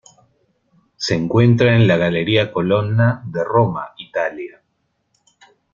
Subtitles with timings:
[0.95, 4.59] Se encuentra en la Galería Colonna de Roma, Italia.